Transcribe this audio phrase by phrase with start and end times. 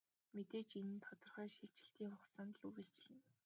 [0.35, 3.25] Мэдээж энэ нь тодорхой шилжилтийн хугацаанд л үргэлжилнэ.